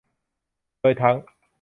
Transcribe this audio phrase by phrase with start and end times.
[0.79, 1.17] โดยทั้ง